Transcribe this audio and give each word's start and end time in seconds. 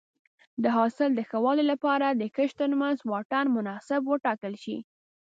د 0.63 0.65
حاصل 0.77 1.09
د 1.15 1.19
ښه 1.29 1.37
والي 1.45 1.65
لپاره 1.71 2.07
د 2.11 2.23
کښت 2.35 2.55
ترمنځ 2.61 2.97
واټن 3.11 3.45
مناسب 3.57 4.01
وټاکل 4.05 4.53
شي. 4.63 4.77